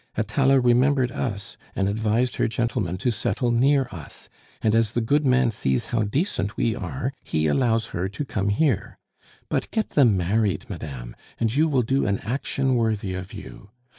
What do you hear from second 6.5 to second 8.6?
we are, he allows her to come